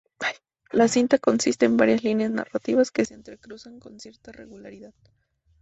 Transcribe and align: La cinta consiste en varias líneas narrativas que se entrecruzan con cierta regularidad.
La 0.71 0.87
cinta 0.87 1.19
consiste 1.19 1.67
en 1.67 1.77
varias 1.77 2.03
líneas 2.03 2.31
narrativas 2.31 2.89
que 2.89 3.05
se 3.05 3.13
entrecruzan 3.13 3.79
con 3.79 3.99
cierta 3.99 4.31
regularidad. 4.31 4.95